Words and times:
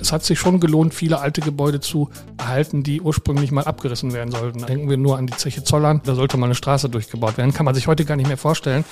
Es 0.00 0.12
hat 0.12 0.24
sich 0.24 0.38
schon 0.38 0.60
gelohnt, 0.60 0.94
viele 0.94 1.18
alte 1.18 1.40
Gebäude 1.40 1.80
zu 1.80 2.10
erhalten, 2.38 2.84
die 2.84 3.00
ursprünglich 3.00 3.50
mal 3.50 3.64
abgerissen 3.64 4.12
werden 4.12 4.30
sollten. 4.30 4.64
Denken 4.64 4.88
wir 4.88 4.96
nur 4.96 5.18
an 5.18 5.26
die 5.26 5.36
Zeche 5.36 5.64
Zollern, 5.64 6.00
da 6.04 6.14
sollte 6.14 6.36
mal 6.36 6.46
eine 6.46 6.54
Straße 6.54 6.88
durchgebaut 6.88 7.36
werden. 7.36 7.52
Kann 7.52 7.64
man 7.64 7.74
sich 7.74 7.88
heute 7.88 8.04
gar 8.04 8.16
nicht 8.16 8.28
mehr 8.28 8.36
vorstellen. 8.36 8.84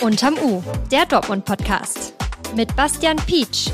Unterm 0.00 0.34
U, 0.44 0.62
der 0.92 1.06
Dortmund-Podcast. 1.06 2.12
Mit 2.54 2.74
Bastian 2.76 3.16
Pietsch. 3.16 3.70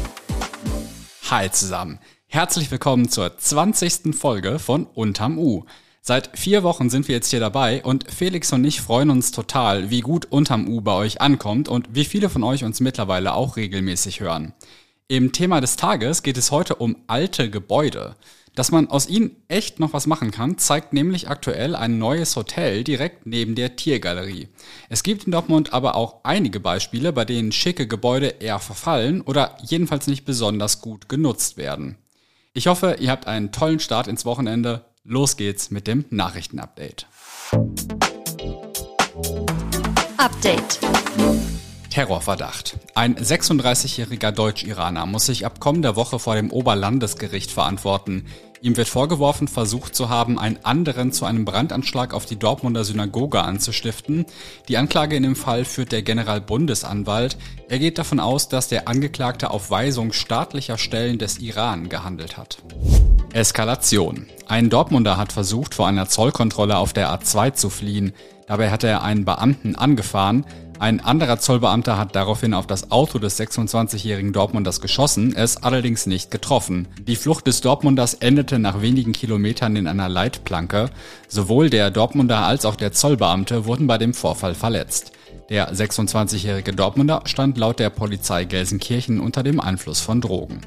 Hi 1.31 1.51
zusammen. 1.51 1.99
Herzlich 2.29 2.71
willkommen 2.71 3.09
zur 3.09 3.37
20. 3.37 4.15
Folge 4.17 4.59
von 4.59 4.87
Unterm 4.87 5.39
U. 5.39 5.65
Seit 6.03 6.39
vier 6.39 6.63
Wochen 6.63 6.89
sind 6.89 7.09
wir 7.09 7.15
jetzt 7.15 7.29
hier 7.29 7.41
dabei 7.41 7.85
und 7.85 8.11
Felix 8.11 8.53
und 8.55 8.65
ich 8.65 8.81
freuen 8.81 9.11
uns 9.11 9.33
total, 9.33 9.91
wie 9.91 10.01
gut 10.01 10.25
Unterm 10.25 10.67
U 10.67 10.81
bei 10.81 10.95
euch 10.95 11.21
ankommt 11.21 11.69
und 11.69 11.95
wie 11.95 12.07
viele 12.07 12.31
von 12.31 12.43
euch 12.43 12.65
uns 12.65 12.81
mittlerweile 12.81 13.35
auch 13.35 13.57
regelmäßig 13.57 14.21
hören. 14.21 14.55
Im 15.09 15.33
Thema 15.33 15.61
des 15.61 15.77
Tages 15.77 16.23
geht 16.23 16.39
es 16.39 16.51
heute 16.51 16.77
um 16.77 16.97
alte 17.07 17.51
Gebäude. 17.51 18.17
Dass 18.55 18.73
man 18.73 18.89
aus 18.89 19.09
ihnen 19.09 19.37
echt 19.49 19.79
noch 19.79 19.93
was 19.93 20.07
machen 20.07 20.31
kann, 20.31 20.57
zeigt 20.57 20.93
nämlich 20.93 21.29
aktuell 21.29 21.77
ein 21.77 21.99
neues 21.99 22.35
Hotel 22.35 22.83
direkt 22.83 23.27
neben 23.27 23.55
der 23.55 23.77
Tiergalerie. 23.77 24.49
Es 24.89 25.03
gibt 25.03 25.25
in 25.25 25.33
Dortmund 25.33 25.73
aber 25.73 25.95
auch 25.97 26.25
einige 26.25 26.61
Beispiele, 26.61 27.13
bei 27.13 27.25
denen 27.25 27.53
schicke 27.53 27.87
Gebäude 27.87 28.27
eher 28.41 28.59
verfallen 28.59 29.21
oder 29.21 29.57
jedenfalls 29.63 30.07
nicht 30.07 30.25
besonders 30.25 30.81
gut 30.81 31.09
genutzt 31.09 31.59
werden. 31.59 31.97
Ich 32.53 32.67
hoffe, 32.67 32.97
ihr 32.99 33.11
habt 33.11 33.27
einen 33.27 33.53
tollen 33.53 33.79
Start 33.79 34.09
ins 34.09 34.25
Wochenende. 34.25 34.85
Los 35.05 35.39
geht's 35.39 35.71
mit 35.71 35.87
dem 35.87 36.05
Nachrichtenupdate. 36.11 37.07
Update. 40.19 40.79
Terrorverdacht. 41.89 42.79
Ein 42.95 43.17
36-jähriger 43.17 44.31
Deutsch-Iraner 44.31 45.07
muss 45.07 45.25
sich 45.25 45.47
ab 45.47 45.59
kommender 45.59 45.97
Woche 45.97 46.19
vor 46.19 46.35
dem 46.35 46.51
Oberlandesgericht 46.51 47.51
verantworten. 47.51 48.27
Ihm 48.61 48.77
wird 48.77 48.89
vorgeworfen, 48.89 49.49
versucht 49.49 49.97
zu 49.97 50.11
haben, 50.11 50.39
einen 50.39 50.63
anderen 50.65 51.13
zu 51.13 51.25
einem 51.25 51.47
Brandanschlag 51.47 52.13
auf 52.13 52.27
die 52.27 52.39
Dortmunder 52.39 52.85
Synagoge 52.85 53.41
anzustiften. 53.41 54.27
Die 54.69 54.77
Anklage 54.77 55.17
in 55.17 55.23
dem 55.23 55.35
Fall 55.35 55.65
führt 55.65 55.93
der 55.93 56.03
Generalbundesanwalt. 56.03 57.39
Er 57.71 57.79
geht 57.79 57.97
davon 57.97 58.21
aus, 58.21 58.51
dass 58.51 58.69
der 58.69 58.87
Angeklagte 58.87 59.51
auf 59.51 59.71
Weisung 59.71 60.13
staatlicher 60.13 60.77
Stellen 60.77 61.19
des 61.19 61.39
Iran 61.39 61.89
gehandelt 61.89 62.37
hat. 62.37 62.63
Eskalation. 63.33 64.27
Ein 64.49 64.71
Dortmunder 64.71 65.17
hat 65.17 65.33
versucht, 65.33 65.75
vor 65.75 65.87
einer 65.87 66.09
Zollkontrolle 66.09 66.77
auf 66.77 66.93
der 66.93 67.11
A2 67.11 67.55
zu 67.55 67.71
fliehen. 67.71 68.13
Dabei 68.47 68.71
hat 68.71 68.83
er 68.83 69.03
einen 69.03 69.25
Beamten 69.25 69.77
angefahren. 69.77 70.45
Ein 70.81 71.01
anderer 71.01 71.39
Zollbeamter 71.39 71.99
hat 71.99 72.17
daraufhin 72.17 72.55
auf 72.55 72.67
das 72.67 72.91
Auto 72.91 73.19
des 73.19 73.39
26-jährigen 73.39 74.33
Dortmunders 74.33 74.81
geschossen, 74.81 75.37
es 75.37 75.59
allerdings 75.59 76.07
nicht 76.07 76.31
getroffen. 76.31 76.89
Die 77.07 77.17
Flucht 77.17 77.47
des 77.47 77.61
Dortmunders 77.61 78.15
endete 78.15 78.59
nach 78.59 78.81
wenigen 78.81 79.13
Kilometern 79.13 79.77
in 79.77 79.87
einer 79.87 80.09
Leitplanke. 80.09 80.89
Sowohl 81.29 81.69
der 81.69 81.91
Dortmunder 81.91 82.39
als 82.39 82.65
auch 82.65 82.77
der 82.77 82.93
Zollbeamte 82.93 83.67
wurden 83.67 83.87
bei 83.87 83.99
dem 83.99 84.15
Vorfall 84.15 84.55
verletzt. 84.55 85.13
Der 85.51 85.73
26-jährige 85.73 86.73
Dortmunder 86.73 87.23
stand 87.27 87.59
laut 87.59 87.79
der 87.79 87.91
Polizei 87.91 88.45
Gelsenkirchen 88.45 89.21
unter 89.21 89.43
dem 89.43 89.61
Einfluss 89.61 90.01
von 90.01 90.21
Drogen. 90.21 90.63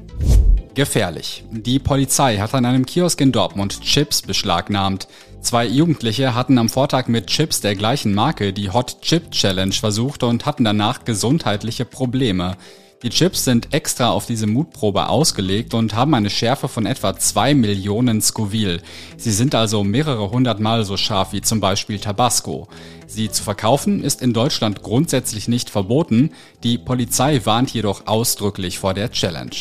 Gefährlich. 0.74 1.44
Die 1.52 1.78
Polizei 1.78 2.38
hat 2.38 2.52
an 2.52 2.64
einem 2.64 2.84
Kiosk 2.84 3.20
in 3.20 3.30
Dortmund 3.30 3.80
Chips 3.82 4.22
beschlagnahmt. 4.22 5.06
Zwei 5.40 5.66
Jugendliche 5.66 6.34
hatten 6.34 6.58
am 6.58 6.68
Vortag 6.68 7.06
mit 7.06 7.28
Chips 7.28 7.60
der 7.60 7.76
gleichen 7.76 8.12
Marke 8.12 8.52
die 8.52 8.70
Hot 8.70 9.00
Chip 9.00 9.30
Challenge 9.30 9.72
versucht 9.72 10.24
und 10.24 10.46
hatten 10.46 10.64
danach 10.64 11.04
gesundheitliche 11.04 11.84
Probleme. 11.84 12.56
Die 13.04 13.10
Chips 13.10 13.44
sind 13.44 13.74
extra 13.74 14.10
auf 14.10 14.26
diese 14.26 14.46
Mutprobe 14.46 15.08
ausgelegt 15.10 15.74
und 15.74 15.94
haben 15.94 16.14
eine 16.14 16.30
Schärfe 16.30 16.68
von 16.68 16.86
etwa 16.86 17.16
zwei 17.18 17.54
Millionen 17.54 18.22
Scoville. 18.22 18.80
Sie 19.18 19.30
sind 19.30 19.54
also 19.54 19.84
mehrere 19.84 20.30
hundertmal 20.30 20.84
so 20.84 20.96
scharf 20.96 21.32
wie 21.32 21.42
zum 21.42 21.60
Beispiel 21.60 21.98
Tabasco. 21.98 22.66
Sie 23.06 23.30
zu 23.30 23.42
verkaufen 23.42 24.02
ist 24.02 24.22
in 24.22 24.32
Deutschland 24.32 24.82
grundsätzlich 24.82 25.46
nicht 25.46 25.68
verboten. 25.68 26.32
Die 26.62 26.78
Polizei 26.78 27.42
warnt 27.44 27.74
jedoch 27.74 28.06
ausdrücklich 28.06 28.78
vor 28.78 28.94
der 28.94 29.12
Challenge. 29.12 29.54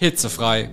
Hitzefrei. 0.00 0.70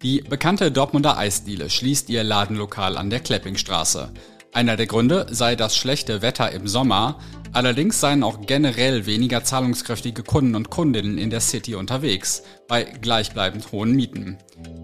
Die 0.00 0.22
bekannte 0.22 0.72
Dortmunder 0.72 1.18
Eisdiele 1.18 1.68
schließt 1.68 2.08
ihr 2.08 2.24
Ladenlokal 2.24 2.96
an 2.96 3.10
der 3.10 3.20
Kleppingstraße. 3.20 4.10
Einer 4.54 4.78
der 4.78 4.86
Gründe 4.86 5.26
sei 5.28 5.54
das 5.54 5.76
schlechte 5.76 6.22
Wetter 6.22 6.50
im 6.52 6.66
Sommer, 6.66 7.18
allerdings 7.52 8.00
seien 8.00 8.22
auch 8.22 8.40
generell 8.46 9.04
weniger 9.04 9.44
zahlungskräftige 9.44 10.22
Kunden 10.22 10.54
und 10.54 10.70
Kundinnen 10.70 11.18
in 11.18 11.28
der 11.28 11.40
City 11.40 11.74
unterwegs, 11.74 12.42
bei 12.68 12.84
gleichbleibend 12.84 13.70
hohen 13.70 13.92
Mieten. 13.92 14.38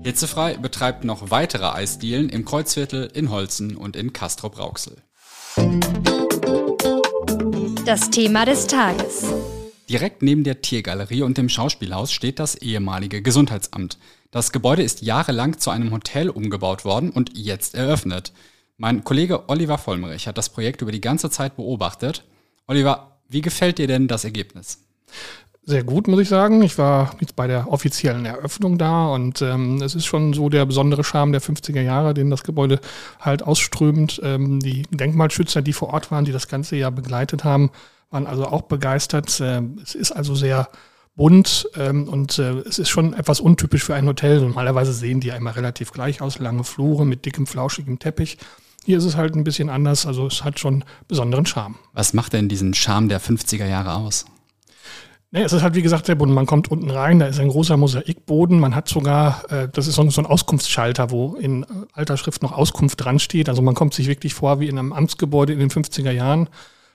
Hitzefrei 0.04 0.58
betreibt 0.58 1.04
noch 1.04 1.30
weitere 1.30 1.70
Eisdielen 1.70 2.28
im 2.28 2.44
Kreuzviertel, 2.44 3.08
in 3.14 3.30
Holzen 3.30 3.78
und 3.78 3.96
in 3.96 4.12
Castrop-Rauxel. 4.12 4.98
Das 7.86 8.10
Thema 8.10 8.44
des 8.44 8.66
Tages. 8.66 9.24
Direkt 9.88 10.22
neben 10.22 10.42
der 10.42 10.62
Tiergalerie 10.62 11.22
und 11.22 11.38
dem 11.38 11.48
Schauspielhaus 11.48 12.12
steht 12.12 12.40
das 12.40 12.56
ehemalige 12.56 13.22
Gesundheitsamt. 13.22 13.98
Das 14.32 14.50
Gebäude 14.50 14.82
ist 14.82 15.02
jahrelang 15.02 15.58
zu 15.58 15.70
einem 15.70 15.92
Hotel 15.92 16.28
umgebaut 16.28 16.84
worden 16.84 17.10
und 17.10 17.38
jetzt 17.38 17.76
eröffnet. 17.76 18.32
Mein 18.78 19.04
Kollege 19.04 19.48
Oliver 19.48 19.78
Vollmerich 19.78 20.26
hat 20.26 20.38
das 20.38 20.48
Projekt 20.48 20.82
über 20.82 20.90
die 20.90 21.00
ganze 21.00 21.30
Zeit 21.30 21.56
beobachtet. 21.56 22.24
Oliver, 22.66 23.18
wie 23.28 23.40
gefällt 23.40 23.78
dir 23.78 23.86
denn 23.86 24.08
das 24.08 24.24
Ergebnis? 24.24 24.84
Sehr 25.68 25.82
gut, 25.82 26.06
muss 26.08 26.20
ich 26.20 26.28
sagen. 26.28 26.62
Ich 26.62 26.78
war 26.78 27.14
jetzt 27.20 27.34
bei 27.34 27.46
der 27.46 27.72
offiziellen 27.72 28.24
Eröffnung 28.24 28.78
da 28.78 29.08
und 29.08 29.40
ähm, 29.42 29.80
es 29.82 29.94
ist 29.94 30.06
schon 30.06 30.32
so 30.32 30.48
der 30.48 30.66
besondere 30.66 31.02
Charme 31.02 31.32
der 31.32 31.42
50er 31.42 31.80
Jahre, 31.80 32.12
den 32.12 32.30
das 32.30 32.44
Gebäude 32.44 32.80
halt 33.20 33.42
ausströmt. 33.42 34.20
Ähm, 34.22 34.60
die 34.60 34.82
Denkmalschützer, 34.90 35.62
die 35.62 35.72
vor 35.72 35.92
Ort 35.92 36.10
waren, 36.10 36.24
die 36.24 36.32
das 36.32 36.46
ganze 36.46 36.76
Jahr 36.76 36.92
begleitet 36.92 37.42
haben, 37.42 37.70
waren 38.10 38.26
also 38.26 38.46
auch 38.46 38.62
begeistert. 38.62 39.40
Äh, 39.40 39.62
es 39.82 39.94
ist 39.94 40.12
also 40.12 40.34
sehr 40.34 40.68
bunt 41.16 41.68
ähm, 41.76 42.08
und 42.08 42.38
äh, 42.38 42.58
es 42.60 42.78
ist 42.78 42.90
schon 42.90 43.14
etwas 43.14 43.40
untypisch 43.40 43.84
für 43.84 43.94
ein 43.94 44.06
Hotel. 44.06 44.40
Normalerweise 44.40 44.92
sehen 44.92 45.20
die 45.20 45.28
ja 45.28 45.36
immer 45.36 45.56
relativ 45.56 45.92
gleich 45.92 46.20
aus, 46.20 46.38
lange 46.38 46.64
Flure 46.64 47.06
mit 47.06 47.24
dickem, 47.24 47.46
flauschigem 47.46 47.98
Teppich. 47.98 48.38
Hier 48.84 48.98
ist 48.98 49.04
es 49.04 49.16
halt 49.16 49.34
ein 49.34 49.42
bisschen 49.42 49.68
anders, 49.68 50.06
also 50.06 50.26
es 50.26 50.44
hat 50.44 50.60
schon 50.60 50.84
besonderen 51.08 51.46
Charme. 51.46 51.74
Was 51.92 52.12
macht 52.12 52.34
denn 52.34 52.48
diesen 52.48 52.72
Charme 52.74 53.08
der 53.08 53.20
50er 53.20 53.66
Jahre 53.66 53.94
aus? 53.94 54.26
Nee, 55.32 55.42
es 55.42 55.52
ist 55.52 55.62
halt 55.62 55.74
wie 55.74 55.82
gesagt 55.82 56.06
sehr 56.06 56.14
bunt. 56.14 56.32
Man 56.32 56.46
kommt 56.46 56.70
unten 56.70 56.88
rein, 56.88 57.18
da 57.18 57.26
ist 57.26 57.40
ein 57.40 57.48
großer 57.48 57.76
Mosaikboden. 57.76 58.60
Man 58.60 58.76
hat 58.76 58.88
sogar, 58.88 59.42
äh, 59.50 59.68
das 59.72 59.88
ist 59.88 59.96
so 59.96 60.02
ein, 60.02 60.10
so 60.10 60.20
ein 60.20 60.26
Auskunftsschalter, 60.26 61.10
wo 61.10 61.34
in 61.34 61.64
äh, 61.64 61.66
alter 61.94 62.16
Schrift 62.16 62.42
noch 62.42 62.52
Auskunft 62.52 63.04
dran 63.04 63.18
steht. 63.18 63.48
Also 63.48 63.60
man 63.60 63.74
kommt 63.74 63.92
sich 63.92 64.06
wirklich 64.06 64.34
vor 64.34 64.60
wie 64.60 64.68
in 64.68 64.78
einem 64.78 64.92
Amtsgebäude 64.92 65.52
in 65.52 65.58
den 65.58 65.70
50er 65.70 66.12
Jahren. 66.12 66.48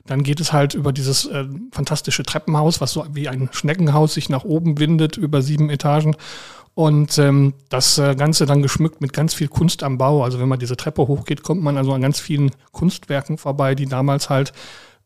Dann 0.05 0.23
geht 0.23 0.39
es 0.39 0.51
halt 0.51 0.73
über 0.73 0.91
dieses 0.91 1.25
äh, 1.25 1.45
fantastische 1.71 2.23
Treppenhaus, 2.23 2.81
was 2.81 2.91
so 2.93 3.05
wie 3.13 3.29
ein 3.29 3.49
Schneckenhaus 3.51 4.13
sich 4.13 4.29
nach 4.29 4.43
oben 4.43 4.79
windet 4.79 5.17
über 5.17 5.41
sieben 5.41 5.69
Etagen. 5.69 6.15
Und 6.73 7.17
ähm, 7.17 7.53
das 7.69 7.97
äh, 7.97 8.15
Ganze 8.15 8.45
dann 8.45 8.61
geschmückt 8.61 9.01
mit 9.01 9.13
ganz 9.13 9.33
viel 9.33 9.49
Kunst 9.49 9.83
am 9.83 9.97
Bau. 9.97 10.23
Also 10.23 10.39
wenn 10.39 10.47
man 10.47 10.59
diese 10.59 10.77
Treppe 10.77 11.07
hochgeht, 11.07 11.43
kommt 11.43 11.61
man 11.61 11.77
also 11.77 11.93
an 11.93 12.01
ganz 12.01 12.19
vielen 12.19 12.51
Kunstwerken 12.71 13.37
vorbei, 13.37 13.75
die 13.75 13.87
damals 13.87 14.29
halt 14.29 14.53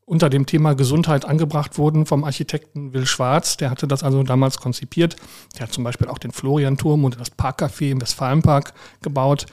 unter 0.05 0.29
dem 0.29 0.45
Thema 0.45 0.75
Gesundheit 0.75 1.25
angebracht 1.25 1.79
wurden 1.79 2.05
vom 2.05 2.23
Architekten 2.23 2.93
Will 2.93 3.07
Schwarz. 3.07 3.57
Der 3.57 3.71
hatte 3.71 3.87
das 3.87 4.03
also 4.03 4.21
damals 4.21 4.57
konzipiert. 4.59 5.15
Der 5.55 5.63
hat 5.63 5.73
zum 5.73 5.83
Beispiel 5.83 6.07
auch 6.07 6.19
den 6.19 6.31
Florianturm 6.31 7.03
und 7.03 7.19
das 7.19 7.31
Parkcafé 7.31 7.89
im 7.89 8.01
Westfalenpark 8.01 8.73
gebaut. 9.01 9.47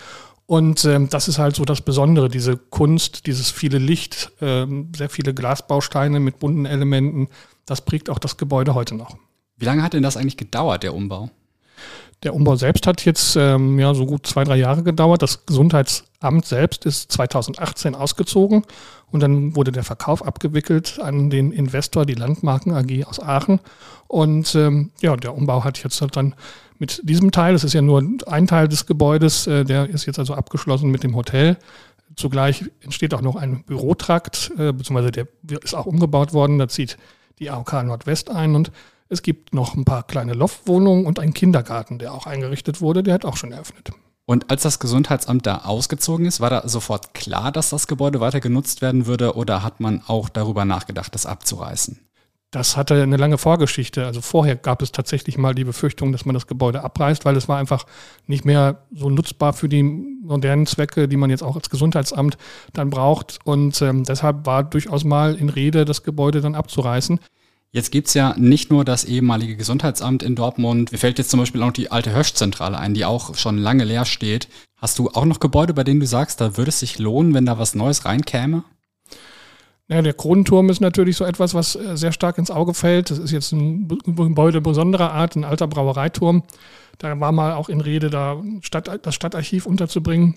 Und 0.52 0.84
ähm, 0.84 1.08
das 1.08 1.28
ist 1.28 1.38
halt 1.38 1.56
so 1.56 1.64
das 1.64 1.80
Besondere, 1.80 2.28
diese 2.28 2.58
Kunst, 2.58 3.26
dieses 3.26 3.50
viele 3.50 3.78
Licht, 3.78 4.32
ähm, 4.42 4.92
sehr 4.94 5.08
viele 5.08 5.32
Glasbausteine 5.32 6.20
mit 6.20 6.40
bunten 6.40 6.66
Elementen. 6.66 7.28
Das 7.64 7.80
prägt 7.80 8.10
auch 8.10 8.18
das 8.18 8.36
Gebäude 8.36 8.74
heute 8.74 8.94
noch. 8.94 9.16
Wie 9.56 9.64
lange 9.64 9.82
hat 9.82 9.94
denn 9.94 10.02
das 10.02 10.18
eigentlich 10.18 10.36
gedauert, 10.36 10.82
der 10.82 10.92
Umbau? 10.92 11.30
Der 12.22 12.34
Umbau 12.34 12.54
selbst 12.54 12.86
hat 12.86 13.04
jetzt 13.04 13.36
ähm, 13.36 13.78
ja 13.78 13.94
so 13.94 14.06
gut 14.06 14.26
zwei, 14.26 14.44
drei 14.44 14.56
Jahre 14.56 14.82
gedauert. 14.82 15.22
Das 15.22 15.44
Gesundheitsamt 15.44 16.46
selbst 16.46 16.86
ist 16.86 17.10
2018 17.10 17.94
ausgezogen 17.94 18.64
und 19.10 19.20
dann 19.20 19.56
wurde 19.56 19.72
der 19.72 19.82
Verkauf 19.82 20.24
abgewickelt 20.24 21.00
an 21.00 21.30
den 21.30 21.50
Investor, 21.50 22.06
die 22.06 22.14
Landmarken 22.14 22.72
AG 22.72 23.06
aus 23.06 23.20
Aachen. 23.20 23.60
Und 24.06 24.54
ähm, 24.54 24.90
ja, 25.00 25.16
der 25.16 25.34
Umbau 25.34 25.64
hat 25.64 25.82
jetzt 25.82 26.00
halt 26.00 26.16
dann 26.16 26.34
mit 26.78 27.00
diesem 27.04 27.32
Teil, 27.32 27.52
das 27.52 27.64
ist 27.64 27.74
ja 27.74 27.82
nur 27.82 28.02
ein 28.26 28.46
Teil 28.46 28.68
des 28.68 28.86
Gebäudes, 28.86 29.46
äh, 29.46 29.64
der 29.64 29.88
ist 29.88 30.06
jetzt 30.06 30.18
also 30.18 30.34
abgeschlossen 30.34 30.90
mit 30.90 31.02
dem 31.02 31.16
Hotel. 31.16 31.56
Zugleich 32.16 32.64
entsteht 32.80 33.14
auch 33.14 33.22
noch 33.22 33.36
ein 33.36 33.64
Bürotrakt, 33.64 34.52
äh, 34.58 34.72
beziehungsweise 34.72 35.10
der 35.10 35.26
ist 35.62 35.74
auch 35.74 35.86
umgebaut 35.86 36.32
worden. 36.32 36.58
Da 36.58 36.68
zieht 36.68 36.98
die 37.38 37.50
AOK 37.50 37.84
Nordwest 37.84 38.30
ein 38.30 38.54
und 38.54 38.70
es 39.12 39.22
gibt 39.22 39.54
noch 39.54 39.74
ein 39.74 39.84
paar 39.84 40.02
kleine 40.04 40.32
Loftwohnungen 40.32 41.06
und 41.06 41.18
einen 41.18 41.34
Kindergarten, 41.34 41.98
der 41.98 42.14
auch 42.14 42.26
eingerichtet 42.26 42.80
wurde, 42.80 43.02
der 43.02 43.14
hat 43.14 43.24
auch 43.24 43.36
schon 43.36 43.52
eröffnet. 43.52 43.90
Und 44.24 44.50
als 44.50 44.62
das 44.62 44.78
Gesundheitsamt 44.78 45.46
da 45.46 45.58
ausgezogen 45.58 46.26
ist, 46.26 46.40
war 46.40 46.48
da 46.48 46.66
sofort 46.66 47.12
klar, 47.12 47.52
dass 47.52 47.70
das 47.70 47.86
Gebäude 47.86 48.20
weiter 48.20 48.40
genutzt 48.40 48.80
werden 48.80 49.06
würde 49.06 49.36
oder 49.36 49.62
hat 49.62 49.80
man 49.80 50.02
auch 50.06 50.28
darüber 50.28 50.64
nachgedacht, 50.64 51.14
das 51.14 51.26
abzureißen? 51.26 51.98
Das 52.50 52.76
hatte 52.76 53.02
eine 53.02 53.16
lange 53.16 53.38
Vorgeschichte. 53.38 54.06
Also 54.06 54.20
vorher 54.20 54.56
gab 54.56 54.82
es 54.82 54.92
tatsächlich 54.92 55.38
mal 55.38 55.54
die 55.54 55.64
Befürchtung, 55.64 56.12
dass 56.12 56.26
man 56.26 56.34
das 56.34 56.46
Gebäude 56.46 56.84
abreißt, 56.84 57.24
weil 57.24 57.36
es 57.36 57.48
war 57.48 57.58
einfach 57.58 57.86
nicht 58.26 58.44
mehr 58.44 58.82
so 58.94 59.08
nutzbar 59.10 59.54
für 59.54 59.70
die 59.70 59.82
modernen 59.82 60.66
Zwecke, 60.66 61.08
die 61.08 61.16
man 61.16 61.30
jetzt 61.30 61.42
auch 61.42 61.56
als 61.56 61.70
Gesundheitsamt 61.70 62.36
dann 62.74 62.90
braucht. 62.90 63.38
Und 63.44 63.80
ähm, 63.80 64.04
deshalb 64.04 64.44
war 64.44 64.64
durchaus 64.64 65.04
mal 65.04 65.34
in 65.34 65.48
Rede, 65.48 65.86
das 65.86 66.02
Gebäude 66.02 66.42
dann 66.42 66.54
abzureißen. 66.54 67.20
Jetzt 67.74 67.90
gibt's 67.90 68.12
ja 68.12 68.34
nicht 68.36 68.70
nur 68.70 68.84
das 68.84 69.04
ehemalige 69.04 69.56
Gesundheitsamt 69.56 70.22
in 70.22 70.34
Dortmund. 70.34 70.92
Mir 70.92 70.98
fällt 70.98 71.18
jetzt 71.18 71.30
zum 71.30 71.40
Beispiel 71.40 71.62
auch 71.62 71.68
noch 71.68 71.72
die 71.72 71.90
alte 71.90 72.14
Höschzentrale 72.14 72.78
ein, 72.78 72.92
die 72.92 73.06
auch 73.06 73.34
schon 73.34 73.56
lange 73.56 73.84
leer 73.84 74.04
steht. 74.04 74.46
Hast 74.76 74.98
du 74.98 75.08
auch 75.08 75.24
noch 75.24 75.40
Gebäude, 75.40 75.72
bei 75.72 75.82
denen 75.82 76.00
du 76.00 76.06
sagst, 76.06 76.42
da 76.42 76.58
würde 76.58 76.68
es 76.68 76.80
sich 76.80 76.98
lohnen, 76.98 77.32
wenn 77.32 77.46
da 77.46 77.58
was 77.58 77.74
Neues 77.74 78.04
reinkäme? 78.04 78.64
Ja, 79.88 80.02
der 80.02 80.12
Kronenturm 80.12 80.68
ist 80.68 80.80
natürlich 80.80 81.16
so 81.16 81.24
etwas, 81.24 81.54
was 81.54 81.74
äh, 81.74 81.96
sehr 81.96 82.12
stark 82.12 82.36
ins 82.36 82.50
Auge 82.50 82.74
fällt. 82.74 83.10
Das 83.10 83.18
ist 83.18 83.30
jetzt 83.30 83.52
ein 83.52 83.88
Gebäude 83.88 84.60
besonderer 84.60 85.12
Art, 85.12 85.34
ein 85.34 85.44
alter 85.44 85.66
Brauereiturm. 85.66 86.42
Da 86.98 87.18
war 87.20 87.32
mal 87.32 87.54
auch 87.54 87.70
in 87.70 87.80
Rede, 87.80 88.10
da 88.10 88.42
Stadt, 88.60 89.00
das 89.02 89.14
Stadtarchiv 89.14 89.64
unterzubringen. 89.64 90.36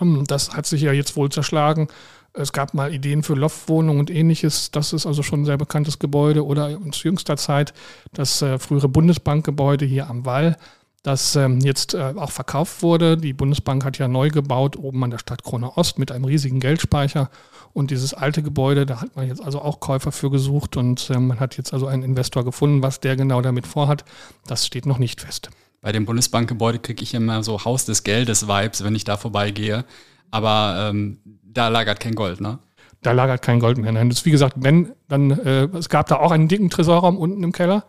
Ähm, 0.00 0.24
das 0.26 0.54
hat 0.56 0.66
sich 0.66 0.82
ja 0.82 0.92
jetzt 0.92 1.16
wohl 1.16 1.30
zerschlagen. 1.30 1.88
Es 2.36 2.52
gab 2.52 2.74
mal 2.74 2.92
Ideen 2.92 3.22
für 3.22 3.34
Loftwohnungen 3.34 4.00
und 4.00 4.10
ähnliches. 4.10 4.72
Das 4.72 4.92
ist 4.92 5.06
also 5.06 5.22
schon 5.22 5.42
ein 5.42 5.44
sehr 5.44 5.56
bekanntes 5.56 6.00
Gebäude. 6.00 6.44
Oder 6.44 6.76
zu 6.90 7.06
jüngster 7.06 7.36
Zeit 7.36 7.72
das 8.12 8.42
äh, 8.42 8.58
frühere 8.58 8.88
Bundesbankgebäude 8.88 9.84
hier 9.84 10.10
am 10.10 10.26
Wall, 10.26 10.56
das 11.04 11.36
ähm, 11.36 11.60
jetzt 11.60 11.94
äh, 11.94 12.14
auch 12.16 12.32
verkauft 12.32 12.82
wurde. 12.82 13.16
Die 13.16 13.34
Bundesbank 13.34 13.84
hat 13.84 13.98
ja 13.98 14.08
neu 14.08 14.30
gebaut 14.30 14.76
oben 14.76 15.04
an 15.04 15.10
der 15.10 15.18
Stadt 15.18 15.44
Krone 15.44 15.76
Ost 15.76 16.00
mit 16.00 16.10
einem 16.10 16.24
riesigen 16.24 16.58
Geldspeicher. 16.58 17.30
Und 17.72 17.92
dieses 17.92 18.14
alte 18.14 18.42
Gebäude, 18.42 18.84
da 18.84 19.00
hat 19.00 19.14
man 19.14 19.28
jetzt 19.28 19.42
also 19.42 19.60
auch 19.60 19.78
Käufer 19.78 20.10
für 20.10 20.30
gesucht 20.30 20.76
und 20.76 21.10
äh, 21.10 21.18
man 21.18 21.38
hat 21.38 21.56
jetzt 21.56 21.72
also 21.72 21.86
einen 21.86 22.02
Investor 22.02 22.44
gefunden. 22.44 22.82
Was 22.82 22.98
der 22.98 23.14
genau 23.14 23.42
damit 23.42 23.66
vorhat, 23.66 24.04
das 24.46 24.66
steht 24.66 24.86
noch 24.86 24.98
nicht 24.98 25.20
fest. 25.20 25.50
Bei 25.80 25.92
dem 25.92 26.04
Bundesbankgebäude 26.04 26.80
kriege 26.80 27.02
ich 27.02 27.14
immer 27.14 27.44
so 27.44 27.64
Haus 27.64 27.84
des 27.84 28.02
Geldes-Vibes, 28.02 28.82
wenn 28.82 28.96
ich 28.96 29.04
da 29.04 29.16
vorbeigehe. 29.18 29.84
Aber 30.30 30.88
ähm, 30.90 31.18
da 31.54 31.68
lagert 31.68 32.00
kein 32.00 32.14
Gold, 32.14 32.40
ne? 32.40 32.58
Da 33.02 33.12
lagert 33.12 33.42
kein 33.42 33.60
Gold 33.60 33.78
mehr. 33.78 33.92
Nein, 33.92 34.08
das 34.08 34.20
ist 34.20 34.24
wie 34.26 34.30
gesagt, 34.30 34.54
wenn, 34.58 34.92
dann, 35.08 35.30
äh, 35.30 35.64
es 35.76 35.88
gab 35.88 36.06
da 36.08 36.16
auch 36.16 36.30
einen 36.30 36.48
dicken 36.48 36.70
Tresorraum 36.70 37.18
unten 37.18 37.42
im 37.42 37.52
Keller. 37.52 37.84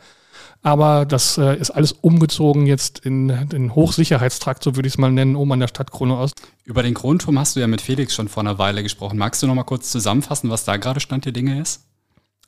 Aber 0.61 1.05
das 1.05 1.37
äh, 1.37 1.55
ist 1.57 1.69
alles 1.71 1.91
umgezogen 1.91 2.65
jetzt 2.65 2.99
in 2.99 3.27
den 3.49 3.75
Hochsicherheitstrakt, 3.75 4.63
so 4.63 4.75
würde 4.75 4.87
ich 4.87 4.95
es 4.95 4.97
mal 4.97 5.11
nennen, 5.11 5.35
oben 5.35 5.51
an 5.53 5.59
der 5.59 5.67
Stadtkrone 5.67 6.17
Ost. 6.17 6.41
Über 6.63 6.81
den 6.81 6.95
Kronturm 6.95 7.37
hast 7.37 7.55
du 7.55 7.59
ja 7.59 7.67
mit 7.67 7.81
Felix 7.81 8.15
schon 8.15 8.27
vor 8.27 8.41
einer 8.41 8.57
Weile 8.57 8.81
gesprochen. 8.81 9.17
Magst 9.17 9.43
du 9.43 9.47
noch 9.47 9.53
mal 9.53 9.63
kurz 9.63 9.91
zusammenfassen, 9.91 10.49
was 10.49 10.65
da 10.65 10.77
gerade 10.77 10.99
Stand 10.99 11.25
der 11.25 11.33
Dinge 11.33 11.61
ist? 11.61 11.83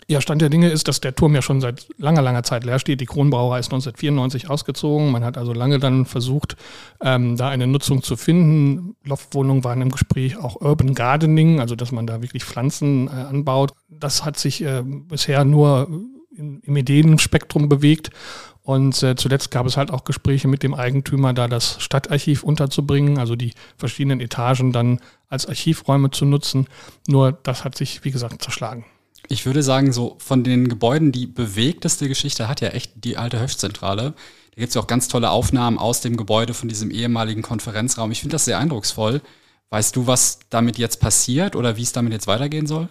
Ja, 0.10 0.22
Stand 0.22 0.42
der 0.42 0.50
Dinge 0.50 0.70
ist, 0.70 0.88
dass 0.88 1.02
der 1.02 1.16
Turm 1.16 1.36
ja 1.36 1.42
schon 1.42 1.60
seit 1.60 1.86
langer, 1.98 2.22
langer 2.22 2.44
Zeit 2.44 2.64
leer 2.64 2.80
steht. 2.80 3.02
Die 3.02 3.06
Kronbrauerei 3.06 3.60
ist 3.60 3.68
1994 3.68 4.50
ausgezogen. 4.50 5.12
Man 5.12 5.26
hat 5.26 5.38
also 5.38 5.52
lange 5.52 5.80
dann 5.80 6.06
versucht, 6.06 6.56
ähm, 7.02 7.36
da 7.36 7.50
eine 7.50 7.68
Nutzung 7.68 8.02
zu 8.02 8.16
finden. 8.16 8.96
Loftwohnungen 9.04 9.66
waren 9.66 9.82
im 9.82 9.92
Gespräch, 9.92 10.38
auch 10.38 10.62
Urban 10.62 10.94
Gardening, 10.94 11.60
also 11.60 11.76
dass 11.76 11.92
man 11.92 12.08
da 12.08 12.22
wirklich 12.22 12.46
Pflanzen 12.46 13.08
äh, 13.08 13.12
anbaut. 13.12 13.74
Das 13.90 14.24
hat 14.24 14.38
sich 14.38 14.64
äh, 14.64 14.82
bisher 14.82 15.44
nur 15.44 15.90
in, 16.38 16.62
im 16.62 16.78
Ideenspektrum 16.78 17.68
bewegt. 17.68 18.10
Und 18.62 19.04
äh, 19.04 19.18
zuletzt 19.18 19.52
gab 19.52 19.66
es 19.66 19.76
halt 19.76 19.92
auch 19.92 20.06
Gespräche 20.06 20.48
mit 20.48 20.64
dem 20.64 20.74
Eigentümer, 20.74 21.34
da 21.34 21.50
das 21.50 21.82
Stadtarchiv 21.82 22.44
unterzubringen, 22.44 23.18
also 23.18 23.36
die 23.36 23.52
verschiedenen 23.76 24.22
Etagen 24.22 24.72
dann 24.72 25.02
als 25.28 25.48
Archivräume 25.48 26.12
zu 26.12 26.24
nutzen. 26.24 26.68
Nur 27.10 27.34
das 27.34 27.66
hat 27.66 27.76
sich, 27.76 28.06
wie 28.06 28.12
gesagt, 28.12 28.42
zerschlagen. 28.42 28.86
Ich 29.30 29.46
würde 29.46 29.62
sagen, 29.62 29.92
so 29.92 30.16
von 30.20 30.44
den 30.44 30.70
Gebäuden, 30.70 31.12
die 31.12 31.28
bewegteste 31.28 32.08
Geschichte 32.08 32.48
hat 32.48 32.62
ja 32.62 32.70
echt 32.70 32.92
die 33.04 33.18
alte 33.18 33.40
Höchstzentrale. 33.40 34.14
Da 34.52 34.56
gibt 34.56 34.70
es 34.70 34.76
ja 34.76 34.82
auch 34.82 34.88
ganz 34.88 35.08
tolle 35.08 35.30
Aufnahmen 35.30 35.78
aus 35.78 36.02
dem 36.02 36.18
Gebäude 36.18 36.54
von 36.54 36.70
diesem 36.70 36.92
ehemaligen 36.92 37.42
Konferenzraum. 37.42 38.12
Ich 38.12 38.22
finde 38.22 38.36
das 38.36 38.46
sehr 38.46 38.58
eindrucksvoll. 38.58 39.22
Weißt 39.70 39.96
du, 39.96 40.08
was 40.08 40.40
damit 40.50 40.78
jetzt 40.78 41.02
passiert 41.02 41.56
oder 41.56 41.76
wie 41.76 41.84
es 41.84 41.92
damit 41.92 42.14
jetzt 42.14 42.28
weitergehen 42.28 42.68
soll? 42.68 42.88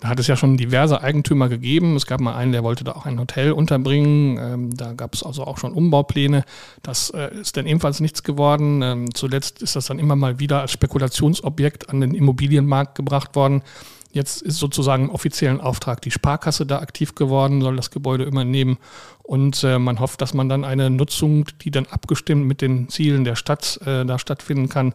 Da 0.00 0.08
hat 0.08 0.20
es 0.20 0.26
ja 0.26 0.36
schon 0.36 0.56
diverse 0.56 1.00
Eigentümer 1.00 1.48
gegeben. 1.48 1.96
Es 1.96 2.06
gab 2.06 2.20
mal 2.20 2.34
einen, 2.34 2.52
der 2.52 2.62
wollte 2.62 2.84
da 2.84 2.92
auch 2.92 3.06
ein 3.06 3.18
Hotel 3.18 3.52
unterbringen. 3.52 4.38
Ähm, 4.38 4.76
da 4.76 4.92
gab 4.92 5.14
es 5.14 5.22
also 5.22 5.44
auch 5.44 5.58
schon 5.58 5.72
Umbaupläne. 5.72 6.44
Das 6.82 7.10
äh, 7.10 7.34
ist 7.40 7.56
dann 7.56 7.66
ebenfalls 7.66 8.00
nichts 8.00 8.22
geworden. 8.22 8.82
Ähm, 8.82 9.14
zuletzt 9.14 9.62
ist 9.62 9.76
das 9.76 9.86
dann 9.86 9.98
immer 9.98 10.14
mal 10.14 10.38
wieder 10.38 10.60
als 10.60 10.72
Spekulationsobjekt 10.72 11.88
an 11.88 12.00
den 12.00 12.14
Immobilienmarkt 12.14 12.96
gebracht 12.96 13.34
worden. 13.34 13.62
Jetzt 14.14 14.42
ist 14.42 14.58
sozusagen 14.58 15.06
im 15.06 15.10
offiziellen 15.10 15.60
Auftrag 15.60 16.00
die 16.00 16.12
Sparkasse 16.12 16.64
da 16.64 16.78
aktiv 16.78 17.16
geworden, 17.16 17.60
soll 17.60 17.74
das 17.74 17.90
Gebäude 17.90 18.22
übernehmen. 18.22 18.78
Und 19.24 19.64
äh, 19.64 19.80
man 19.80 19.98
hofft, 19.98 20.20
dass 20.20 20.34
man 20.34 20.48
dann 20.48 20.64
eine 20.64 20.88
Nutzung, 20.88 21.46
die 21.62 21.72
dann 21.72 21.86
abgestimmt 21.86 22.46
mit 22.46 22.60
den 22.60 22.88
Zielen 22.88 23.24
der 23.24 23.34
Stadt 23.34 23.80
äh, 23.84 24.04
da 24.04 24.20
stattfinden 24.20 24.68
kann, 24.68 24.94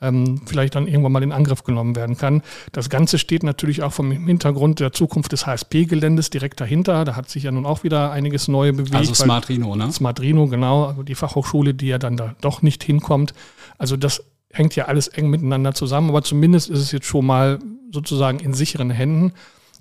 ähm, 0.00 0.40
vielleicht 0.46 0.76
dann 0.76 0.86
irgendwann 0.86 1.10
mal 1.10 1.22
in 1.24 1.32
Angriff 1.32 1.64
genommen 1.64 1.96
werden 1.96 2.16
kann. 2.16 2.42
Das 2.70 2.88
Ganze 2.88 3.18
steht 3.18 3.42
natürlich 3.42 3.82
auch 3.82 3.92
vom 3.92 4.12
Hintergrund 4.12 4.78
der 4.78 4.92
Zukunft 4.92 5.32
des 5.32 5.46
HSP-Geländes 5.46 6.30
direkt 6.30 6.60
dahinter. 6.60 7.04
Da 7.04 7.16
hat 7.16 7.28
sich 7.28 7.42
ja 7.42 7.50
nun 7.50 7.66
auch 7.66 7.82
wieder 7.82 8.12
einiges 8.12 8.46
Neue 8.46 8.72
bewegt. 8.72 8.94
Also 8.94 9.14
Smart 9.14 9.48
Rhino, 9.48 9.74
ne? 9.74 9.90
Smart 9.90 10.20
Rhino, 10.20 10.46
genau. 10.46 10.92
Die 11.02 11.16
Fachhochschule, 11.16 11.74
die 11.74 11.88
ja 11.88 11.98
dann 11.98 12.16
da 12.16 12.36
doch 12.40 12.62
nicht 12.62 12.84
hinkommt. 12.84 13.34
Also 13.78 13.96
das 13.96 14.22
hängt 14.52 14.76
ja 14.76 14.86
alles 14.86 15.08
eng 15.08 15.30
miteinander 15.30 15.74
zusammen, 15.74 16.10
aber 16.10 16.22
zumindest 16.22 16.70
ist 16.70 16.80
es 16.80 16.92
jetzt 16.92 17.06
schon 17.06 17.26
mal 17.26 17.58
sozusagen 17.92 18.40
in 18.40 18.54
sicheren 18.54 18.90
Händen. 18.90 19.32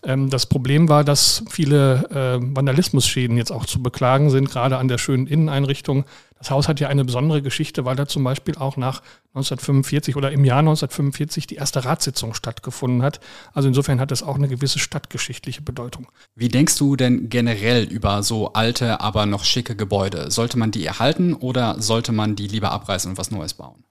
Ähm, 0.04 0.30
das 0.30 0.46
Problem 0.46 0.90
war, 0.90 1.04
dass 1.04 1.44
viele 1.50 2.10
äh, 2.10 2.56
Vandalismusschäden 2.56 3.38
jetzt 3.38 3.52
auch 3.52 3.66
zu 3.66 3.82
beklagen 3.84 4.30
sind, 4.30 4.50
gerade 4.50 4.78
an 4.78 4.88
der 4.88 4.98
schönen 4.98 5.28
Inneneinrichtung. 5.28 6.06
Das 6.38 6.52
Haus 6.52 6.70
hat 6.70 6.80
ja 6.80 6.88
eine 6.88 7.04
besondere 7.04 7.42
Geschichte, 7.42 7.84
weil 7.84 7.98
da 7.98 8.08
zum 8.08 8.24
Beispiel 8.24 8.56
auch 8.56 8.78
nach 8.78 9.02
1945 9.34 10.16
oder 10.16 10.32
im 10.32 10.46
Jahr 10.46 10.60
1945 10.60 11.48
die 11.48 11.56
erste 11.56 11.84
Ratssitzung 11.84 12.34
stattgefunden 12.34 13.02
hat. 13.02 13.20
Also 13.54 13.68
insofern 13.68 14.00
hat 14.00 14.14
es 14.14 14.24
auch 14.24 14.36
eine 14.36 14.48
gewisse 14.48 14.80
stadtgeschichtliche 14.80 15.62
Bedeutung. 15.62 16.08
Wie 16.36 16.48
denkst 16.48 16.78
du 16.78 16.96
denn 16.96 17.28
generell 17.28 17.84
über 17.84 18.24
so 18.24 18.54
alte, 18.54 19.02
aber 19.02 19.26
noch 19.26 19.44
schicke 19.44 19.76
Gebäude? 19.76 20.32
Sollte 20.32 20.58
man 20.58 20.72
die 20.72 20.86
erhalten 20.86 21.34
oder 21.34 21.82
sollte 21.82 22.14
man 22.14 22.38
die 22.38 22.48
lieber 22.48 22.72
abreißen 22.72 23.12
und 23.12 23.18
was 23.18 23.32
Neues 23.32 23.54
bauen? 23.54 23.84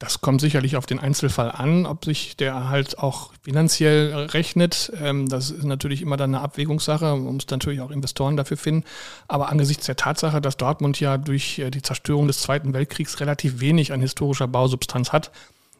Das 0.00 0.20
kommt 0.20 0.40
sicherlich 0.40 0.76
auf 0.76 0.86
den 0.86 0.98
Einzelfall 0.98 1.52
an, 1.52 1.86
ob 1.86 2.04
sich 2.04 2.36
der 2.36 2.68
halt 2.68 2.98
auch 2.98 3.32
finanziell 3.42 4.12
rechnet. 4.32 4.92
Ähm, 5.00 5.28
das 5.28 5.50
ist 5.50 5.64
natürlich 5.64 6.02
immer 6.02 6.16
dann 6.16 6.34
eine 6.34 6.42
Abwägungssache. 6.42 7.04
Man 7.04 7.34
muss 7.34 7.46
natürlich 7.48 7.80
auch 7.80 7.92
Investoren 7.92 8.36
dafür 8.36 8.56
finden. 8.56 8.84
Aber 9.28 9.50
angesichts 9.50 9.86
der 9.86 9.96
Tatsache, 9.96 10.40
dass 10.40 10.56
Dortmund 10.56 10.98
ja 10.98 11.16
durch 11.16 11.60
äh, 11.60 11.70
die 11.70 11.80
Zerstörung 11.80 12.26
des 12.26 12.40
Zweiten 12.40 12.74
Weltkriegs 12.74 13.20
relativ 13.20 13.60
wenig 13.60 13.92
an 13.92 14.00
historischer 14.00 14.48
Bausubstanz 14.48 15.12
hat, 15.12 15.30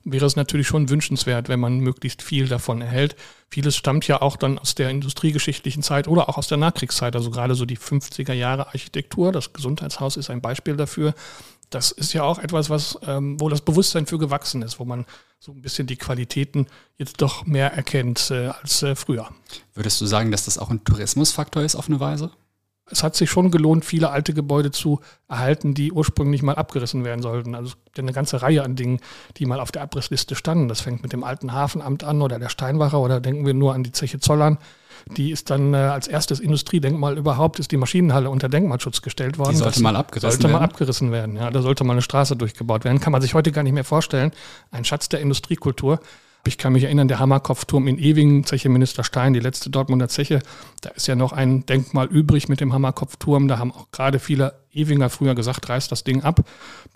wäre 0.04 0.26
es 0.26 0.36
natürlich 0.36 0.68
schon 0.68 0.90
wünschenswert, 0.90 1.48
wenn 1.48 1.60
man 1.60 1.80
möglichst 1.80 2.22
viel 2.22 2.46
davon 2.46 2.82
erhält. 2.82 3.16
Vieles 3.48 3.76
stammt 3.76 4.06
ja 4.06 4.20
auch 4.22 4.36
dann 4.36 4.58
aus 4.58 4.74
der 4.74 4.90
industriegeschichtlichen 4.90 5.82
Zeit 5.82 6.08
oder 6.08 6.28
auch 6.28 6.38
aus 6.38 6.48
der 6.48 6.58
Nachkriegszeit, 6.58 7.16
also 7.16 7.30
gerade 7.30 7.54
so 7.54 7.64
die 7.64 7.78
50er 7.78 8.32
Jahre 8.32 8.66
Architektur. 8.66 9.32
Das 9.32 9.52
Gesundheitshaus 9.52 10.16
ist 10.16 10.30
ein 10.30 10.40
Beispiel 10.40 10.76
dafür 10.76 11.14
das 11.74 11.90
ist 11.90 12.12
ja 12.12 12.22
auch 12.22 12.38
etwas, 12.38 12.70
was, 12.70 12.98
ähm, 13.06 13.40
wo 13.40 13.48
das 13.48 13.60
Bewusstsein 13.60 14.06
für 14.06 14.18
gewachsen 14.18 14.62
ist, 14.62 14.78
wo 14.78 14.84
man 14.84 15.06
so 15.40 15.52
ein 15.52 15.60
bisschen 15.60 15.86
die 15.86 15.96
Qualitäten 15.96 16.66
jetzt 16.96 17.20
doch 17.20 17.44
mehr 17.46 17.72
erkennt 17.72 18.30
äh, 18.30 18.48
als 18.48 18.82
äh, 18.82 18.94
früher. 18.94 19.28
Würdest 19.74 20.00
du 20.00 20.06
sagen, 20.06 20.30
dass 20.30 20.44
das 20.44 20.58
auch 20.58 20.70
ein 20.70 20.84
Tourismusfaktor 20.84 21.62
ist 21.62 21.74
auf 21.74 21.88
eine 21.88 22.00
Weise? 22.00 22.30
Es 22.90 23.02
hat 23.02 23.16
sich 23.16 23.30
schon 23.30 23.50
gelohnt, 23.50 23.84
viele 23.84 24.10
alte 24.10 24.34
Gebäude 24.34 24.70
zu 24.70 25.00
erhalten, 25.26 25.72
die 25.72 25.90
ursprünglich 25.90 26.42
mal 26.42 26.56
abgerissen 26.56 27.02
werden 27.02 27.22
sollten. 27.22 27.54
Also 27.54 27.68
es 27.68 27.84
gibt 27.84 27.98
eine 27.98 28.12
ganze 28.12 28.42
Reihe 28.42 28.62
an 28.62 28.76
Dingen, 28.76 29.00
die 29.38 29.46
mal 29.46 29.58
auf 29.58 29.72
der 29.72 29.82
Abrissliste 29.82 30.34
standen. 30.34 30.68
Das 30.68 30.82
fängt 30.82 31.02
mit 31.02 31.14
dem 31.14 31.24
alten 31.24 31.52
Hafenamt 31.52 32.04
an 32.04 32.20
oder 32.20 32.38
der 32.38 32.50
Steinwache 32.50 32.98
oder 32.98 33.20
denken 33.20 33.46
wir 33.46 33.54
nur 33.54 33.74
an 33.74 33.84
die 33.84 33.92
Zeche 33.92 34.20
Zollern 34.20 34.58
die 35.16 35.30
ist 35.30 35.50
dann 35.50 35.74
äh, 35.74 35.78
als 35.78 36.08
erstes 36.08 36.40
Industriedenkmal 36.40 37.18
überhaupt, 37.18 37.58
ist 37.58 37.72
die 37.72 37.76
Maschinenhalle 37.76 38.30
unter 38.30 38.48
Denkmalschutz 38.48 39.02
gestellt 39.02 39.38
worden. 39.38 39.52
Die 39.52 39.56
sollte 39.56 39.74
das 39.74 39.82
mal 39.82 39.96
abgerissen 39.96 40.30
sollte 40.30 40.44
werden. 40.44 40.52
Sollte 40.52 40.60
mal 40.60 40.64
abgerissen 40.64 41.12
werden, 41.12 41.36
ja. 41.36 41.50
Da 41.50 41.62
sollte 41.62 41.84
mal 41.84 41.92
eine 41.92 42.02
Straße 42.02 42.36
durchgebaut 42.36 42.84
werden. 42.84 43.00
Kann 43.00 43.12
man 43.12 43.22
sich 43.22 43.34
heute 43.34 43.52
gar 43.52 43.62
nicht 43.62 43.72
mehr 43.72 43.84
vorstellen. 43.84 44.32
Ein 44.70 44.84
Schatz 44.84 45.08
der 45.08 45.20
Industriekultur. 45.20 46.00
Ich 46.46 46.58
kann 46.58 46.74
mich 46.74 46.84
erinnern, 46.84 47.08
der 47.08 47.20
Hammerkopfturm 47.20 47.88
in 47.88 47.98
Ewingen, 47.98 48.44
Zeche 48.44 48.68
Minister 48.68 49.02
Stein, 49.02 49.32
die 49.32 49.40
letzte 49.40 49.70
Dortmunder 49.70 50.08
Zeche, 50.08 50.40
da 50.82 50.90
ist 50.90 51.06
ja 51.06 51.14
noch 51.14 51.32
ein 51.32 51.64
Denkmal 51.64 52.06
übrig 52.06 52.50
mit 52.50 52.60
dem 52.60 52.74
Hammerkopfturm. 52.74 53.48
Da 53.48 53.58
haben 53.58 53.72
auch 53.72 53.90
gerade 53.92 54.18
viele 54.18 54.54
Ewinger 54.70 55.08
früher 55.08 55.34
gesagt, 55.34 55.68
reißt 55.68 55.90
das 55.90 56.04
Ding 56.04 56.22
ab. 56.22 56.44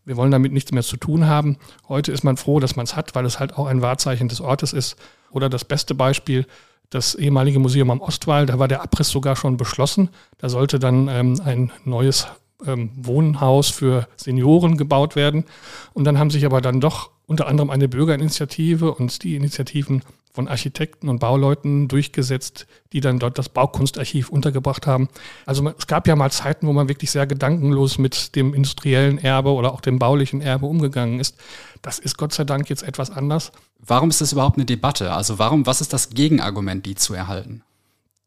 Wir 0.04 0.16
wollen 0.16 0.30
damit 0.30 0.52
nichts 0.52 0.72
mehr 0.72 0.82
zu 0.82 0.98
tun 0.98 1.26
haben. 1.26 1.56
Heute 1.88 2.12
ist 2.12 2.24
man 2.24 2.36
froh, 2.36 2.60
dass 2.60 2.76
man 2.76 2.84
es 2.84 2.94
hat, 2.94 3.14
weil 3.14 3.24
es 3.24 3.40
halt 3.40 3.56
auch 3.56 3.66
ein 3.66 3.80
Wahrzeichen 3.80 4.28
des 4.28 4.42
Ortes 4.42 4.74
ist. 4.74 4.96
Oder 5.30 5.48
das 5.48 5.64
beste 5.64 5.94
Beispiel, 5.94 6.46
das 6.90 7.14
ehemalige 7.14 7.58
Museum 7.58 7.90
am 7.90 8.00
Ostwall, 8.00 8.46
da 8.46 8.58
war 8.58 8.68
der 8.68 8.82
Abriss 8.82 9.10
sogar 9.10 9.36
schon 9.36 9.56
beschlossen. 9.56 10.08
Da 10.38 10.48
sollte 10.48 10.78
dann 10.78 11.08
ähm, 11.08 11.40
ein 11.44 11.72
neues 11.84 12.26
ähm, 12.66 12.90
Wohnhaus 12.96 13.68
für 13.68 14.08
Senioren 14.16 14.76
gebaut 14.76 15.16
werden. 15.16 15.44
Und 15.92 16.04
dann 16.04 16.18
haben 16.18 16.30
sich 16.30 16.44
aber 16.46 16.60
dann 16.60 16.80
doch 16.80 17.10
unter 17.28 17.46
anderem 17.46 17.70
eine 17.70 17.88
Bürgerinitiative 17.88 18.92
und 18.92 19.22
die 19.22 19.36
Initiativen 19.36 20.02
von 20.32 20.48
Architekten 20.48 21.08
und 21.08 21.18
Bauleuten 21.18 21.88
durchgesetzt, 21.88 22.66
die 22.92 23.00
dann 23.00 23.18
dort 23.18 23.38
das 23.38 23.48
Baukunstarchiv 23.48 24.30
untergebracht 24.30 24.86
haben. 24.86 25.08
Also 25.46 25.68
es 25.76 25.86
gab 25.86 26.06
ja 26.06 26.16
mal 26.16 26.30
Zeiten, 26.30 26.66
wo 26.66 26.72
man 26.72 26.88
wirklich 26.88 27.10
sehr 27.10 27.26
gedankenlos 27.26 27.98
mit 27.98 28.34
dem 28.34 28.54
industriellen 28.54 29.18
Erbe 29.18 29.50
oder 29.50 29.72
auch 29.72 29.80
dem 29.80 29.98
baulichen 29.98 30.40
Erbe 30.40 30.66
umgegangen 30.66 31.20
ist. 31.20 31.36
Das 31.82 31.98
ist 31.98 32.16
Gott 32.16 32.32
sei 32.32 32.44
Dank 32.44 32.70
jetzt 32.70 32.82
etwas 32.82 33.10
anders. 33.10 33.52
Warum 33.78 34.10
ist 34.10 34.20
das 34.20 34.32
überhaupt 34.32 34.56
eine 34.56 34.64
Debatte? 34.64 35.12
Also 35.12 35.38
warum, 35.38 35.66
was 35.66 35.80
ist 35.80 35.92
das 35.92 36.10
Gegenargument, 36.10 36.86
die 36.86 36.94
zu 36.94 37.14
erhalten? 37.14 37.62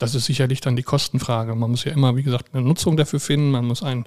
Das 0.02 0.16
ist 0.16 0.26
sicherlich 0.26 0.62
dann 0.62 0.76
die 0.76 0.84
Kostenfrage. 0.84 1.54
Man 1.54 1.70
muss 1.70 1.84
ja 1.84 1.92
immer, 1.92 2.16
wie 2.16 2.24
gesagt, 2.24 2.54
eine 2.54 2.64
Nutzung 2.64 2.98
dafür 2.98 3.20
finden, 3.20 3.52
man 3.52 3.66
muss 3.66 3.84
einen 3.84 4.06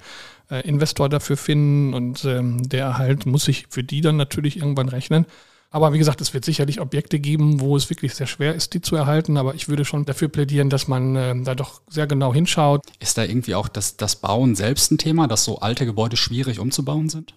äh, 0.51 0.67
Investor 0.67 1.09
dafür 1.09 1.37
finden 1.37 1.95
und 1.95 2.25
ähm, 2.25 2.69
der 2.69 2.87
Erhalt 2.87 3.27
muss 3.27 3.45
sich 3.45 3.67
für 3.71 3.85
die 3.85 4.01
dann 4.01 4.17
natürlich 4.17 4.57
irgendwann 4.57 4.89
rechnen. 4.89 5.25
Aber 5.71 5.93
wie 5.93 5.99
gesagt, 5.99 6.21
es 6.21 6.35
wird 6.35 6.45
sicherlich 6.45 6.81
Objekte 6.81 7.21
geben, 7.21 7.61
wo 7.61 7.77
es 7.77 7.91
wirklich 7.91 8.15
sehr 8.15 8.27
schwer 8.27 8.55
ist, 8.55 8.75
die 8.75 8.81
zu 8.81 8.97
erhalten. 8.97 9.37
Aber 9.37 9.55
ich 9.55 9.69
würde 9.69 9.85
schon 9.85 10.05
dafür 10.05 10.29
plädieren, 10.29 10.69
dass 10.69 10.89
man 10.89 11.15
äh, 11.15 11.35
da 11.43 11.55
doch 11.55 11.81
sehr 11.89 12.09
genau 12.09 12.35
hinschaut. 12.35 12.83
Ist 12.99 13.17
da 13.17 13.25
irgendwie 13.25 13.55
auch 13.55 13.69
das, 13.69 13.97
das 13.97 14.17
Bauen 14.17 14.57
selbst 14.57 14.91
ein 14.91 14.99
Thema, 14.99 15.29
dass 15.29 15.45
so 15.45 15.61
alte 15.61 15.87
Gebäude 15.87 16.17
schwierig 16.17 16.59
umzubauen 16.59 17.09
sind? 17.09 17.35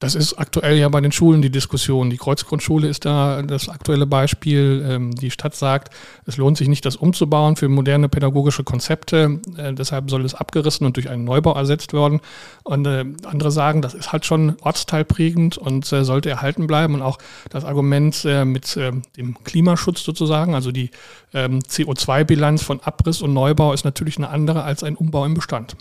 Das 0.00 0.14
ist 0.14 0.38
aktuell 0.38 0.78
ja 0.78 0.88
bei 0.88 1.02
den 1.02 1.12
Schulen 1.12 1.42
die 1.42 1.50
Diskussion. 1.50 2.08
Die 2.08 2.16
Kreuzgrundschule 2.16 2.88
ist 2.88 3.04
da 3.04 3.42
das 3.42 3.68
aktuelle 3.68 4.06
Beispiel. 4.06 4.82
Ähm, 4.88 5.14
die 5.14 5.30
Stadt 5.30 5.54
sagt, 5.54 5.92
es 6.24 6.38
lohnt 6.38 6.56
sich 6.56 6.68
nicht, 6.68 6.86
das 6.86 6.96
umzubauen 6.96 7.54
für 7.56 7.68
moderne 7.68 8.08
pädagogische 8.08 8.64
Konzepte. 8.64 9.40
Äh, 9.58 9.74
deshalb 9.74 10.08
soll 10.08 10.24
es 10.24 10.34
abgerissen 10.34 10.86
und 10.86 10.96
durch 10.96 11.10
einen 11.10 11.24
Neubau 11.24 11.52
ersetzt 11.52 11.92
werden. 11.92 12.20
Und 12.62 12.86
äh, 12.86 13.04
andere 13.24 13.50
sagen, 13.50 13.82
das 13.82 13.92
ist 13.92 14.10
halt 14.10 14.24
schon 14.24 14.56
ortsteilprägend 14.62 15.58
und 15.58 15.92
äh, 15.92 16.02
sollte 16.02 16.30
erhalten 16.30 16.66
bleiben. 16.66 16.94
Und 16.94 17.02
auch 17.02 17.18
das 17.50 17.66
Argument 17.66 18.24
mit 18.44 18.76
dem 18.76 19.44
Klimaschutz 19.44 20.02
sozusagen, 20.02 20.54
also 20.54 20.72
die 20.72 20.90
ähm, 21.34 21.58
CO2-Bilanz 21.60 22.62
von 22.62 22.80
Abriss 22.80 23.20
und 23.20 23.34
Neubau 23.34 23.72
ist 23.72 23.84
natürlich 23.84 24.16
eine 24.16 24.30
andere 24.30 24.62
als 24.62 24.82
ein 24.82 24.96
Umbau 24.96 25.26
im 25.26 25.34
Bestand. 25.34 25.76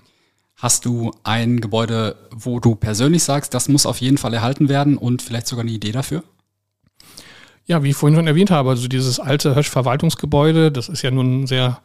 Hast 0.60 0.86
du 0.86 1.12
ein 1.24 1.62
Gebäude, 1.62 2.18
wo 2.36 2.60
du 2.60 2.76
persönlich 2.76 3.24
sagst, 3.24 3.54
das 3.54 3.70
muss 3.70 3.86
auf 3.86 4.02
jeden 4.02 4.18
Fall 4.18 4.34
erhalten 4.34 4.68
werden 4.68 4.98
und 4.98 5.22
vielleicht 5.22 5.48
sogar 5.48 5.64
eine 5.64 5.72
Idee 5.72 5.94
dafür? 5.94 6.22
Ja, 7.66 7.82
wie 7.82 7.92
ich 7.92 7.96
vorhin 7.96 8.18
schon 8.18 8.28
erwähnt 8.28 8.52
habe, 8.52 8.72
also 8.72 8.90
dieses 8.90 9.22
alte 9.22 9.56
Hösch-Verwaltungsgebäude, 9.56 10.70
das 10.70 10.90
ist 10.90 11.02
ja 11.02 11.12
nun 11.12 11.44
ein 11.44 11.48
sehr 11.48 11.80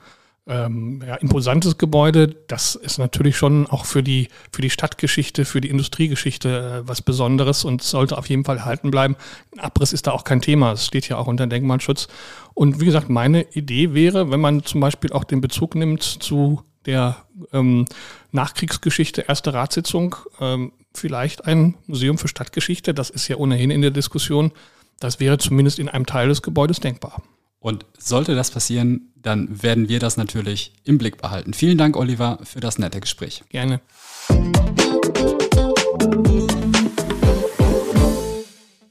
ähm, 0.49 1.03
ja, 1.07 1.15
imposantes 1.15 1.79
Gebäude. 1.79 2.35
Das 2.49 2.75
ist 2.75 2.99
natürlich 2.99 3.37
schon 3.37 3.69
auch 3.69 3.85
für 3.85 4.03
die, 4.03 4.29
für 4.53 4.63
die 4.63 4.71
Stadtgeschichte, 4.71 5.45
für 5.45 5.61
die 5.61 5.71
Industriegeschichte 5.71 6.83
äh, 6.83 6.89
was 6.89 7.01
Besonderes 7.01 7.65
und 7.65 7.81
sollte 7.81 8.19
auf 8.19 8.29
jeden 8.29 8.45
Fall 8.45 8.57
erhalten 8.57 8.91
bleiben. 8.91 9.15
Ein 9.53 9.61
Abriss 9.61 9.93
ist 9.93 10.09
da 10.09 10.11
auch 10.11 10.25
kein 10.25 10.41
Thema. 10.41 10.73
Es 10.73 10.87
steht 10.87 11.09
ja 11.09 11.17
auch 11.17 11.29
unter 11.29 11.47
Denkmalschutz. 11.47 12.09
Und 12.55 12.81
wie 12.81 12.87
gesagt, 12.87 13.09
meine 13.09 13.43
Idee 13.53 13.95
wäre, 13.95 14.33
wenn 14.33 14.41
man 14.41 14.65
zum 14.65 14.81
Beispiel 14.81 15.13
auch 15.13 15.25
den 15.25 15.41
Bezug 15.41 15.77
nimmt 15.77 16.03
zu 16.03 16.63
der 16.87 17.17
ähm, 17.53 17.87
Nachkriegsgeschichte, 18.33 19.23
erste 19.23 19.55
Ratssitzung, 19.55 20.17
ähm, 20.41 20.73
vielleicht 20.95 21.45
ein 21.47 21.75
Museum 21.87 22.19
für 22.19 22.29
Stadtgeschichte. 22.29 22.95
Das 22.95 23.11
ist 23.11 23.29
ja 23.29 23.37
ohnehin 23.37 23.71
in 23.71 23.83
der 23.83 23.91
Diskussion. 23.91 24.53
Das 25.01 25.21
wäre 25.21 25.39
zumindest 25.39 25.79
in 25.79 25.89
einem 25.89 26.07
Teil 26.07 26.29
des 26.29 26.43
Gebäudes 26.43 26.81
denkbar. 26.81 27.23
Und 27.59 27.87
sollte 27.99 28.35
das 28.35 28.51
passieren, 28.51 29.13
dann 29.17 29.63
werden 29.63 29.89
wir 29.89 29.99
das 29.99 30.17
natürlich 30.17 30.73
im 30.85 30.99
Blick 30.99 31.17
behalten. 31.21 31.55
Vielen 31.55 31.79
Dank, 31.79 31.97
Oliver, 31.97 32.39
für 32.45 32.61
das 32.61 32.79
nette 32.79 33.01
Gespräch. 33.01 33.43
Gerne. 33.49 33.81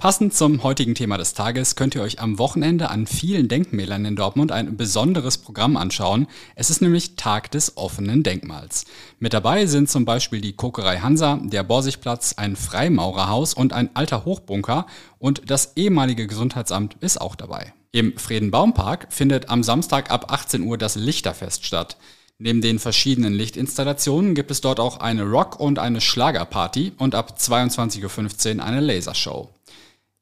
Passend 0.04 0.34
zum 0.34 0.64
heutigen 0.64 0.96
Thema 0.96 1.18
des 1.18 1.34
Tages 1.34 1.78
könnt 1.78 1.96
ihr 1.96 2.02
euch 2.02 2.20
am 2.20 2.38
Wochenende 2.38 2.90
an 2.90 3.08
vielen 3.08 3.48
Denkmälern 3.48 4.04
in 4.04 4.18
Dortmund 4.18 4.52
ein 4.52 4.76
besonderes 4.76 5.38
Programm 5.38 5.78
anschauen. 5.78 6.28
Es 6.58 6.70
ist 6.70 6.82
nämlich 6.82 7.16
Tag 7.16 7.52
des 7.52 7.78
offenen 7.78 8.22
Denkmals. 8.22 8.84
Mit 9.20 9.32
dabei 9.34 9.66
sind 9.66 9.90
zum 9.90 10.04
Beispiel 10.04 10.42
die 10.42 10.58
Kokerei 10.58 10.98
Hansa, 10.98 11.40
der 11.42 11.64
Borsigplatz, 11.64 12.34
ein 12.36 12.58
Freimaurerhaus 12.58 13.54
und 13.54 13.72
ein 13.72 13.96
alter 13.96 14.26
Hochbunker 14.26 14.88
und 15.20 15.50
das 15.50 15.78
ehemalige 15.78 16.28
Gesundheitsamt 16.28 16.98
ist 17.00 17.22
auch 17.22 17.38
dabei. 17.38 17.72
Im 17.94 18.18
Friedenbaumpark 18.18 19.08
findet 19.10 19.48
am 19.48 19.64
Samstag 19.64 20.12
ab 20.12 20.34
18 20.34 20.64
Uhr 20.64 20.78
das 20.78 20.96
Lichterfest 20.96 21.66
statt. 21.66 21.96
Neben 22.40 22.60
den 22.60 22.80
verschiedenen 22.80 23.32
Lichtinstallationen 23.32 24.36
gibt 24.36 24.52
es 24.52 24.60
dort 24.60 24.82
auch 24.82 25.00
eine 25.00 25.24
Rock- 25.24 25.62
und 25.62 25.80
eine 25.80 26.02
Schlagerparty 26.02 26.92
und 26.98 27.16
ab 27.16 27.38
22.15 27.40 28.58
Uhr 28.58 28.66
eine 28.66 28.82
Lasershow. 28.82 29.50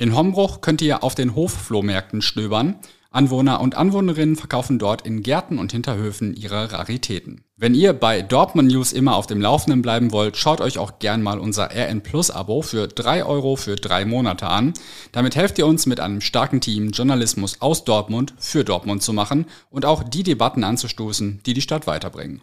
In 0.01 0.15
Hombruch 0.15 0.61
könnt 0.61 0.81
ihr 0.81 1.03
auf 1.03 1.13
den 1.13 1.35
Hofflohmärkten 1.35 2.23
stöbern. 2.23 2.79
Anwohner 3.11 3.61
und 3.61 3.75
Anwohnerinnen 3.75 4.35
verkaufen 4.35 4.79
dort 4.79 5.05
in 5.05 5.21
Gärten 5.21 5.59
und 5.59 5.73
Hinterhöfen 5.73 6.33
ihre 6.33 6.71
Raritäten. 6.71 7.43
Wenn 7.55 7.75
ihr 7.75 7.93
bei 7.93 8.23
Dortmund 8.23 8.71
News 8.71 8.93
immer 8.93 9.15
auf 9.15 9.27
dem 9.27 9.39
Laufenden 9.39 9.83
bleiben 9.83 10.11
wollt, 10.11 10.37
schaut 10.37 10.59
euch 10.59 10.79
auch 10.79 10.97
gern 10.97 11.21
mal 11.21 11.37
unser 11.37 11.69
RN 11.69 12.01
Plus 12.01 12.31
Abo 12.31 12.63
für 12.63 12.87
3 12.87 13.25
Euro 13.25 13.55
für 13.55 13.75
drei 13.75 14.05
Monate 14.05 14.47
an. 14.47 14.73
Damit 15.11 15.35
helft 15.35 15.59
ihr 15.59 15.67
uns 15.67 15.85
mit 15.85 15.99
einem 15.99 16.19
starken 16.19 16.61
Team 16.61 16.89
Journalismus 16.89 17.61
aus 17.61 17.83
Dortmund 17.83 18.33
für 18.39 18.63
Dortmund 18.63 19.03
zu 19.03 19.13
machen 19.13 19.45
und 19.69 19.85
auch 19.85 20.01
die 20.01 20.23
Debatten 20.23 20.63
anzustoßen, 20.63 21.41
die 21.45 21.53
die 21.53 21.61
Stadt 21.61 21.85
weiterbringen. 21.85 22.41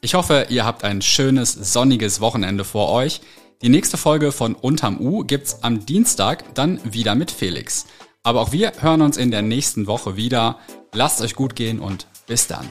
Ich 0.00 0.14
hoffe, 0.14 0.46
ihr 0.50 0.64
habt 0.64 0.84
ein 0.84 1.02
schönes, 1.02 1.54
sonniges 1.54 2.20
Wochenende 2.20 2.62
vor 2.62 2.92
euch. 2.92 3.20
Die 3.64 3.70
nächste 3.70 3.96
Folge 3.96 4.30
von 4.30 4.54
Unterm 4.54 5.00
U 5.00 5.24
gibt's 5.24 5.62
am 5.62 5.86
Dienstag 5.86 6.54
dann 6.54 6.78
wieder 6.84 7.14
mit 7.14 7.30
Felix. 7.30 7.86
Aber 8.22 8.42
auch 8.42 8.52
wir 8.52 8.72
hören 8.80 9.00
uns 9.00 9.16
in 9.16 9.30
der 9.30 9.40
nächsten 9.40 9.86
Woche 9.86 10.18
wieder. 10.18 10.58
Lasst 10.92 11.22
euch 11.22 11.34
gut 11.34 11.56
gehen 11.56 11.80
und 11.80 12.06
bis 12.26 12.46
dann. 12.46 12.68